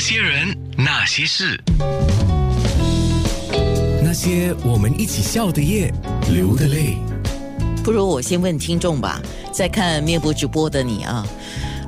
[0.00, 1.62] 些人，那些事，
[4.02, 5.92] 那些我们一起笑的夜，
[6.32, 6.96] 流的泪。
[7.84, 9.20] 不如我先问听众吧，
[9.52, 11.26] 在看面部直播的你啊，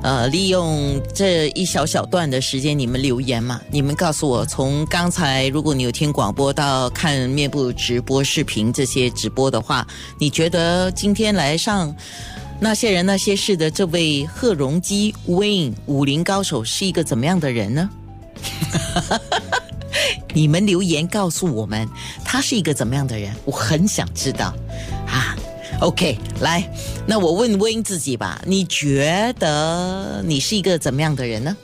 [0.03, 3.59] 呃，利用这一小小段的时间，你们留言嘛？
[3.71, 9.87] 你们告诉我，从刚才如果你有听广播到看面部直播视频这些直播的话，
[10.19, 11.94] 你觉得今天来上
[12.60, 17.88] 那些人那些事的这位贺荣基 Wayne 武林高手是一个怎么样的人呢？
[18.34, 19.62] 哈哈哈
[20.34, 21.88] 你们留言告诉我们，
[22.25, 23.34] 他是一个怎么样的人？
[23.45, 24.55] 我很想知道
[25.07, 25.37] 啊。
[25.80, 26.62] OK，来，
[27.07, 31.57] 那我问问自己吧，你觉得你是一个怎么样的人呢？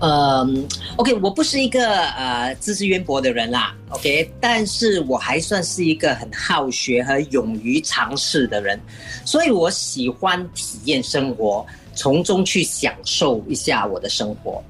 [0.00, 0.66] 嗯
[0.96, 8.78] ，OK，我不是一个呃知识渊博的人啦，OK，但是我还算是一个很好学和勇于尝试的人，
[9.24, 14.62] 所以我喜欢体验生活，从中去享受一下我的生活。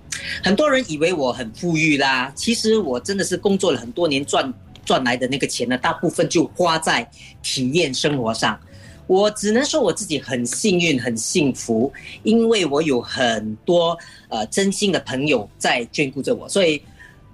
[0.42, 4.52] 很多人以为我很富裕啦，其实我真的是工作了很多年赚。
[4.82, 7.08] 赚来的那个钱呢，大部分就花在
[7.42, 8.58] 体验生活上。
[9.06, 11.92] 我只能说我自己很幸运、很幸福，
[12.24, 13.96] 因为我有很多
[14.28, 16.48] 呃真心的朋友在眷顾着我。
[16.48, 16.82] 所以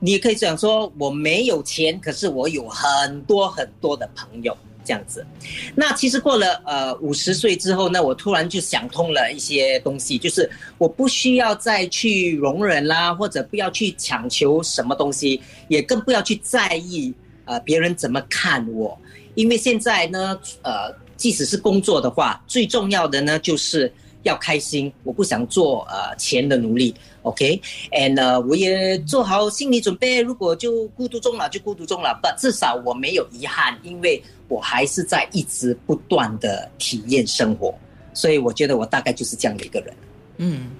[0.01, 4.55] 你可以这样说，我没有钱，可是我有很多很多的朋友
[4.87, 5.27] 这样子。
[5.75, 10.49] 那其实过了呃五十岁之后呢，我突然就想通了一些东西，就是
[10.79, 17.13] 我不需要再去容忍啦，或者不要去强求什么东西，也更不要去在意。
[17.45, 18.99] 呃，别人怎么看我？
[19.37, 23.93] 因为现在呢，呃，即使是工作的话，最重要的呢就是
[24.27, 24.93] 要开心。
[25.03, 37.75] 我不想做呃钱的奴隶，OK？And 我也做好心理准备，如果就孤独终老就孤独终老，不，至少我没有遗憾，因为我还是在一直不断的体验生活。
[38.13, 39.95] 所以我觉得我大概就是这样的一个人。
[40.39, 40.71] 嗯。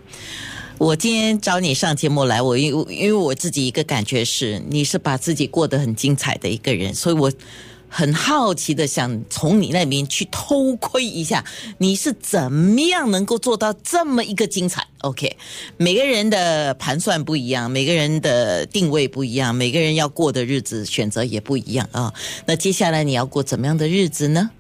[0.79, 7.33] 我今天找你上节目来，我因因为我自己一个感觉是，你是把自己过得很精彩的一个人，所以我
[7.97, 11.43] 很好奇的想从你那边去偷窥一下，
[11.79, 15.35] 你是怎么样能够做到这么一个精彩？OK，
[15.79, 22.13] 每个人的盘算不一样，每个人的定位不一样，每个人要过的日子选择也不一样啊。
[22.45, 24.51] 那接下来你要过怎么样的日子呢？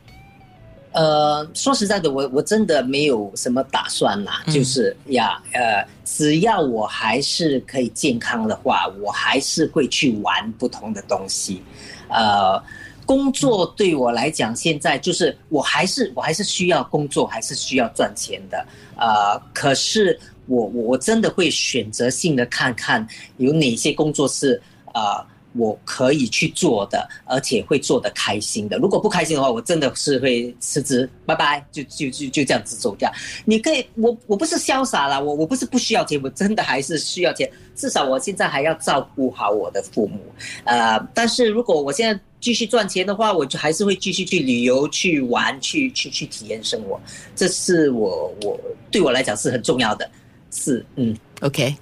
[0.92, 11.62] 呃，说实在的，我我真的没有什么打算啦，就是呀，呃，只要我还是可以健康的话，我还是会去玩不同的东西。
[12.08, 12.62] 呃，
[13.06, 18.66] 工作对我来讲，现在就是我还是我还是需要工作，还是需要赚钱的。
[18.96, 23.06] 呃，可是我我我真的会选择性的看看
[23.38, 24.60] 有哪些工作是
[24.92, 25.24] 呃。
[25.58, 28.76] 我可以去做的，而且会做的开心的。
[28.76, 33.10] 如果不开心的话，我真的是会辞职，拜拜，就就就就这样子走掉。
[33.46, 37.50] 你可以，我我不是潇洒了，我我不是不需要钱，我真的还是需要钱。
[37.76, 40.18] 至少我现在还要照顾好我的父母，
[40.64, 46.98] 呃，但是如果我现在继续赚钱的话，我就还是会继续去旅游、去玩、去去去体验生活。
[47.34, 48.58] 这是我我
[48.90, 50.10] 对我来讲是很重要的，
[50.50, 51.76] 是嗯，OK。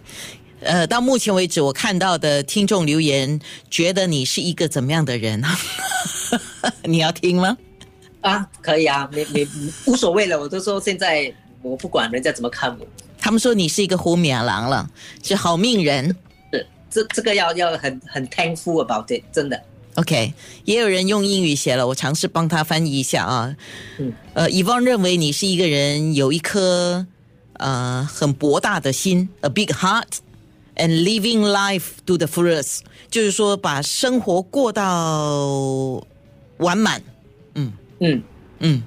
[0.61, 3.39] 呃，到目前为止，我看到的听众留言，
[3.71, 5.43] 觉得你是一个怎么样的人？
[6.85, 7.57] 你要听吗？
[8.23, 9.47] 啊，可以啊，没没
[9.87, 10.41] 无所谓了。
[10.41, 12.87] 我都说现在我不管人家怎么看我。
[13.25, 14.91] 他们说你是一个虎面郎了，
[15.23, 16.15] 是好命人。
[16.53, 19.59] 是，这这个要要很很 thankful about it，真的。
[19.95, 20.35] OK，
[20.67, 23.57] 也有人用英语写了，我尝试帮他翻译一下啊。
[23.97, 24.13] 嗯。
[24.35, 27.07] 呃，以方认为你是一个人有一颗
[27.55, 30.19] 呃很博大的心，a big heart。
[30.77, 36.05] And living life to the fullest，就是说把生活过到
[36.59, 37.01] 完满。
[37.55, 38.23] 嗯嗯
[38.59, 38.83] 嗯，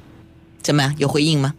[0.61, 0.93] 怎么样？
[0.99, 1.55] 有回应吗？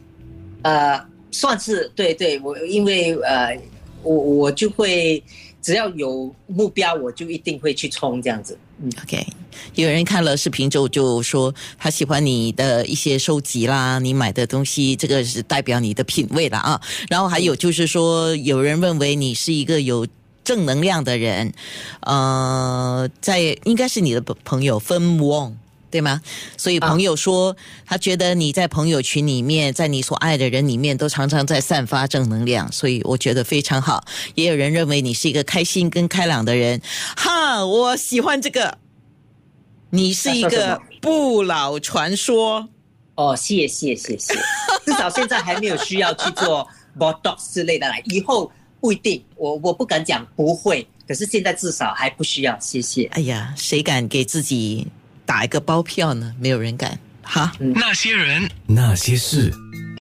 [0.62, 3.58] 呃，算是对对，我因为呃，
[4.02, 5.22] 我我就会
[5.62, 8.58] 只要有目标，我就一定会去冲这样子。
[8.80, 9.26] 嗯，OK。
[9.74, 16.80] 有人看了视频之后就说他喜欢你的一些收集啦，你买的东西，这个是代表你的品味了啊。
[17.08, 20.06] 然后还有就是说，有人认为你是一个有。
[20.44, 21.52] 正能量的人，
[22.00, 25.54] 呃，在应该是你的朋友分旺，
[25.90, 26.20] 对吗？
[26.56, 34.04] 所以朋友说，他觉得你在朋友群里面，在你所爱的人里面，都常常在散发正能量，所以我觉得非常好。
[34.34, 36.80] 也有人认为你是一个开心跟开朗的人，
[37.16, 38.78] 哈，我喜欢这个。
[39.90, 42.68] 你是一个不老传说。
[43.14, 44.34] 哦，谢谢谢谢，
[44.86, 46.68] 至少现在还没有需要去做
[46.98, 48.50] botox 之类的，以后。
[48.80, 52.56] 不一定，我我不敢讲不会，可是现在至少还不需要。
[52.60, 53.06] 谢谢。
[53.06, 54.86] 哎呀，谁敢给自己
[55.28, 56.34] 打一个包票呢？
[56.40, 56.98] 没有人敢。
[57.22, 59.52] 哈，那些人，那些事。